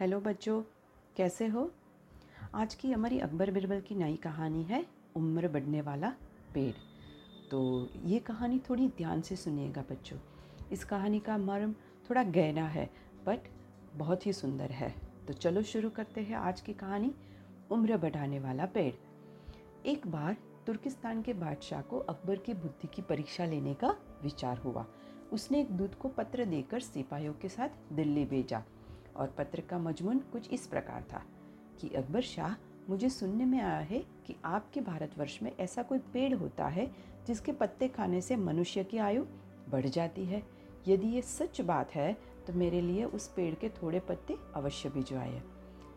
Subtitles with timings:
[0.00, 0.62] Hello बच्चों,
[1.16, 1.72] कैसे हो?
[2.54, 6.14] आज की हमारी अकबर बिरबल की नई कहानी है, उम्र बढ़ने वाला
[6.54, 6.74] पेड़।
[7.50, 10.18] तो ये कहानी थोड़ी ध्यान से सुनिएगा बच्चों।
[10.72, 12.90] इस कहानी का मर्म थोड़ा गहरा है
[13.26, 13.38] बट
[13.94, 14.94] बहुत ही सुंदर है।
[15.26, 17.14] तो चलो शुरू करते हैं आज की कहानी,
[17.70, 18.94] उम्र बढ़ाने वाला पेड़।
[19.86, 20.36] एक बार
[20.66, 24.86] तुर्किस्तान के बादशाह को अकबर की बुद्धि की परीक्षा लेने का विचार हुआ।
[25.32, 28.62] उसने एक दूत को पत्र देकर सिपाहियों के साथ दिल्ली भेजा।
[29.20, 31.22] और पत्र का मजमून कुछ इस प्रकार था
[31.80, 32.54] कि अकबर शाह
[32.88, 36.86] मुझे सुनने में आया है कि आपके भारतवर्ष में ऐसा कोई पेड़ होता है
[37.26, 39.24] जिसके पत्ते खाने से मनुष्य की आयु
[39.68, 40.42] बढ़ जाती है।
[40.88, 42.12] यदि ये सच बात है
[42.46, 45.42] तो मेरे लिए उस पेड़ के थोड़े पत्ते अवश्य भिजवाए।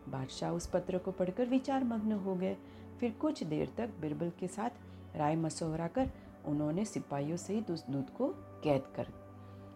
[0.08, 2.56] बादशाह उस पत्र को पढ़कर विचार मग्न हो गए।
[3.00, 6.10] फिर कुछ देर तक बिरबल के साथ राय मशवरा कर
[6.46, 8.28] उन्होंने सिपाहियों सहित उस दूध को
[8.64, 9.12] कैद कर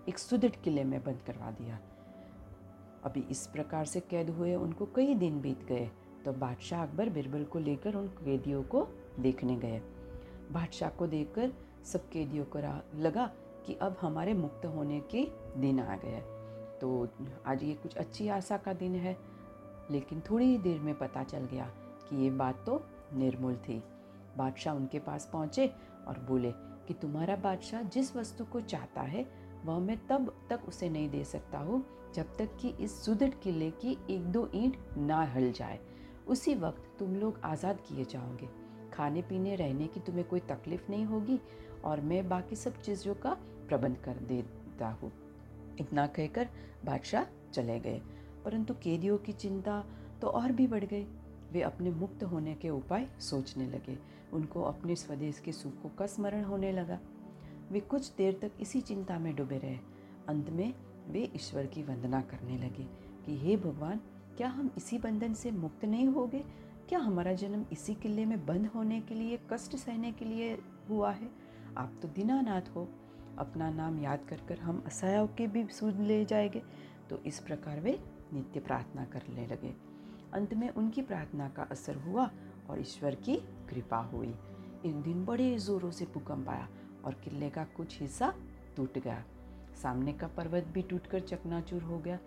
[0.09, 1.78] एक सुदृढ़ किले में बंद करवा दिया।
[3.09, 5.91] अभी इस प्रकार से कैद हुए, उनको कई दिन बीत गए।
[6.25, 8.87] तो बादशाह अकबर बिरबल को लेकर उन कैदियों को
[9.20, 9.81] देखने गए।
[10.53, 11.53] बादशाह को देखकर
[11.84, 12.59] सब कैदियों को
[12.98, 13.27] लगा
[13.67, 15.27] कि अब हमारे मुक्त होने के
[15.61, 16.20] दिन आ गए।
[16.81, 17.09] तो
[17.47, 19.17] आज ये कुछ अच्छी आशा का दिन है,
[19.91, 21.67] लेकिन थोड़ी ही देर में पता चल गया
[22.09, 22.81] कि ये बात तो
[23.14, 23.83] निर्मूल थी।
[24.39, 25.67] बादशाह उनके पास पहुँचे
[26.09, 26.53] और बोले
[26.89, 29.27] कि तुम्हारा बादशाह जिस वस्तु को चाहता है
[29.64, 33.70] वह मैं तब तक उसे नहीं दे सकता हूँ जब तक कि इस सुदृढ़ किले
[33.70, 35.78] की एक दो ईंट ना हल जाए।
[36.28, 38.48] उसी वक्त तुम लोग आज़ाद किए जाओगे।
[38.92, 41.41] खाने पीने रहने की तुम्हें कोई तकलीफ़ नहीं होगी
[41.84, 43.36] और मैं बाकी सब चीज़ों का
[43.69, 45.12] प्रबंध कर देता हूँ।
[45.81, 46.48] इतना कहकर
[46.84, 48.01] बादशाह चले गए।
[48.45, 49.84] परंतु कैदियों की चिंता
[50.23, 51.06] तो और भी बढ़ गई।
[51.53, 53.98] वे अपने मुक्त होने के उपाय सोचने लगे।
[54.33, 56.98] उनको अपने स्वदेश के सुखों का स्मरण होने लगा।
[57.70, 59.78] वे कुछ देर तक इसी चिंता में डूबे रहे।
[60.28, 60.74] अंत में
[61.08, 62.84] वे ईश्वर की वंदना करने लगे
[63.27, 64.00] कि, हे भगवान,
[64.36, 66.44] क्या हम इसी बंधन से मुक्त नहीं हो गए
[66.89, 70.58] क्या हमारा जन्म इसी किले में बंद होने के लिए, कष्ट सहने के लिए
[70.89, 71.30] हुआ है?
[71.77, 72.89] आप तो दीनानाथ हो।
[73.39, 76.62] अपना नाम याद कर कर हम असहायों के भी सूद ले जाएँगे।
[77.11, 78.01] तो इस प्रकार वे
[78.33, 79.74] नित्य प्रार्थना करने लगे।
[80.33, 82.30] अंत में उनकी प्रार्थना का असर हुआ
[82.70, 84.34] और ईश्वर की कृपा हुई।
[84.86, 86.68] एक दिन बड़े ज़ोरों से भूकंप आया।
[87.08, 88.33] और किले का कुछ हिस्सा
[88.77, 89.23] टूट गया।
[89.83, 92.19] सामने का पर्वत भी टूटकर चकनाचूर हो गया।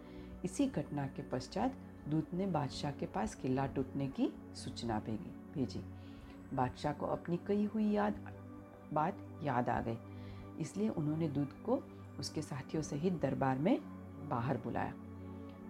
[0.46, 1.74] इसी घटना के पश्चात
[2.10, 5.80] दूत ने बादशाह के पास किला टूटने की सूचना भेजी भेजी।
[6.54, 8.16] बादशाह को अपनी कही हुई याद,
[8.94, 9.98] बात याद आ गई।
[10.60, 11.80] इसलिए उन्होंने दूत को
[12.20, 13.80] उसके साथियों सहित दरबार में
[14.30, 14.94] बाहर बुलाया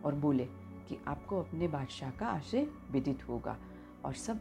[0.06, 0.46] और बोले
[0.88, 3.58] कि आपको अपने बादशाह का आशय विदित होगा
[4.06, 4.40] और सब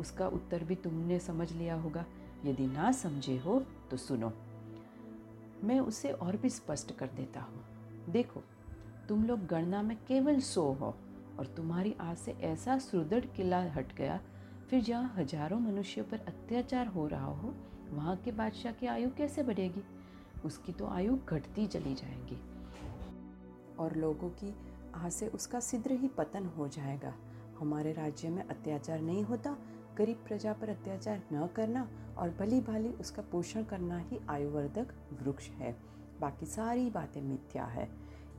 [0.00, 2.04] उसका उत्तर भी तुमने समझ लिया होगा।
[2.44, 3.60] यदि ना समझे हो
[3.90, 4.32] तो सुनो।
[5.64, 8.42] मैं उसे और भी स्पष्ट कर देता हूँ। देखो,
[9.08, 10.94] तुम लोग गणना में केवल सो हो
[11.38, 14.20] और तुम्हारी आज से ऐसा सुदृढ़ किला हट गया,
[14.70, 17.54] फिर जहाँ हज़ारों मनुष्यों पर अत्याचार हो रहा हो,
[17.90, 19.82] वहाँ के बादशाह की आयु कैसे बढ़ेगी?
[20.44, 22.40] उसकी तो आयु घटती चली जाएगी।
[23.78, 24.54] और लोगों की
[24.94, 27.14] आज से उसका सिद्ध ही पतन हो जाएगा।
[27.58, 29.56] हमारे राज्य में अत्याचार नहीं होता
[29.98, 31.88] गरीब प्रजा पर अत्याचार न करना
[32.18, 35.76] और भली भाली उसका पोषण करना ही आयुवर्धक वृक्ष है।
[36.20, 37.88] बाकी सारी बातें मिथ्या है।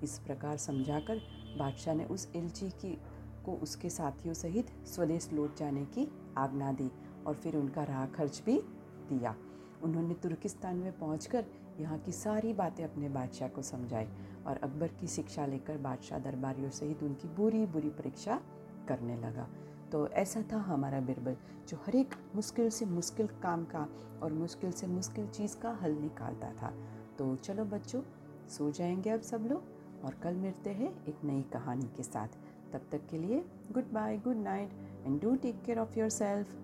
[0.03, 1.21] इस प्रकार समझाकर
[1.57, 3.01] बादशाह ने उस इलची की,
[3.45, 6.91] को उसके साथियों सहित स्वदेश लौट जाने की आज्ञा दी
[7.27, 8.61] और फिर उनका राह खर्च भी
[9.09, 9.35] दिया।
[9.83, 11.45] उन्होंने तुर्किस्तान में पहुंचकर
[11.79, 14.07] यहाँ की सारी बातें अपने बादशाह को समझाई
[14.47, 18.41] और अकबर की शिक्षा लेकर बादशाह दरबारियों सहित उनकी बुरी बुरी परीक्षा
[18.87, 19.47] करने लगा।
[19.93, 21.35] तो ऐसा था हमारा बिरबल,
[21.69, 23.87] जो हर एक मुश्किल से मुश्किल काम का
[24.23, 26.73] और मुश्किल से मुश्किल चीज़ का हल निकालता था।
[27.17, 28.01] तो चलो बच्चों,
[28.49, 29.63] सो जाएँगे अब सब लोग
[30.05, 32.27] और कल मिलते हैं एक नई कहानी के साथ।
[32.73, 34.69] तब तक के लिए good bye good night
[35.05, 36.55] and do take care of yourself